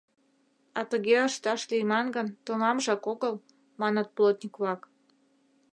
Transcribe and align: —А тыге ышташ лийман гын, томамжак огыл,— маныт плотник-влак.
—А 0.79 0.81
тыге 0.89 1.15
ышташ 1.29 1.61
лийман 1.71 2.07
гын, 2.15 2.27
томамжак 2.45 3.03
огыл,— 3.11 3.35
маныт 3.81 4.07
плотник-влак. 4.15 4.81